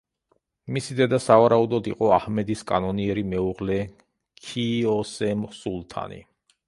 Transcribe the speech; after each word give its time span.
მისი 0.75 0.95
დედა 0.99 1.17
სავარაუდოდ 1.25 1.89
იყო 1.91 2.09
აჰმედის 2.15 2.63
კანონიერი 2.71 3.25
მეუღლე 3.35 3.77
ქიოსემ 4.47 5.45
სულთანი. 5.63 6.19